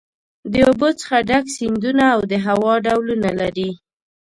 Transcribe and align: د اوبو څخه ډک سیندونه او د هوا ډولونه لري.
د 0.51 0.53
اوبو 0.67 0.89
څخه 0.99 1.15
ډک 1.29 1.45
سیندونه 1.55 2.03
او 2.15 2.19
د 2.31 2.33
هوا 2.45 2.73
ډولونه 2.85 3.29
لري. 3.39 3.71